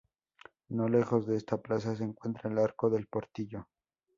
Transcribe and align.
No 0.69 0.87
lejos 0.89 1.27
de 1.27 1.35
esta 1.35 1.61
plaza 1.61 1.95
se 1.95 2.03
encuentra 2.03 2.49
el 2.49 2.57
arco 2.57 2.89
del 2.89 3.05
Portillo. 3.05 3.67